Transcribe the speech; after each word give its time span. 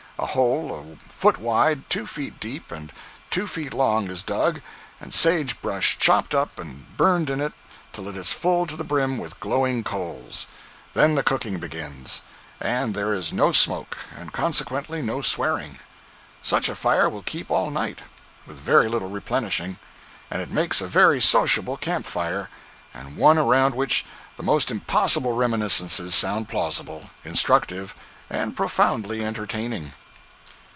A 0.19 0.27
hole 0.27 0.71
a 1.01 1.09
foot 1.09 1.39
wide, 1.39 1.89
two 1.89 2.05
feet 2.05 2.39
deep, 2.39 2.71
and 2.71 2.93
two 3.31 3.47
feet 3.47 3.73
long, 3.73 4.07
is 4.07 4.21
dug, 4.21 4.61
and 4.99 5.11
sage 5.15 5.59
brush 5.63 5.97
chopped 5.97 6.35
up 6.35 6.59
and 6.59 6.95
burned 6.95 7.27
in 7.27 7.41
it 7.41 7.53
till 7.91 8.07
it 8.07 8.15
is 8.15 8.31
full 8.31 8.67
to 8.67 8.75
the 8.75 8.83
brim 8.83 9.17
with 9.17 9.39
glowing 9.39 9.83
coals. 9.83 10.45
Then 10.93 11.15
the 11.15 11.23
cooking 11.23 11.57
begins, 11.57 12.21
and 12.59 12.93
there 12.93 13.15
is 13.15 13.33
no 13.33 13.51
smoke, 13.51 13.97
and 14.15 14.31
consequently 14.31 15.01
no 15.01 15.23
swearing. 15.23 15.79
Such 16.43 16.69
a 16.69 16.75
fire 16.75 17.09
will 17.09 17.23
keep 17.23 17.49
all 17.49 17.71
night, 17.71 18.01
with 18.45 18.59
very 18.59 18.87
little 18.87 19.09
replenishing; 19.09 19.79
and 20.29 20.39
it 20.39 20.51
makes 20.51 20.81
a 20.81 20.87
very 20.87 21.19
sociable 21.19 21.77
camp 21.77 22.05
fire, 22.05 22.47
and 22.93 23.17
one 23.17 23.39
around 23.39 23.73
which 23.73 24.05
the 24.37 24.43
most 24.43 24.69
impossible 24.69 25.33
reminiscences 25.33 26.13
sound 26.13 26.47
plausible, 26.47 27.09
instructive, 27.25 27.95
and 28.29 28.55
profoundly 28.55 29.25
entertaining. 29.25 29.93